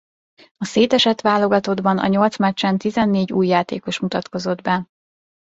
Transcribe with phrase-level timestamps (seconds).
[0.57, 4.85] A szétesett válogatottban a nyolc meccsen tizennégy új játékos mutatkozott be.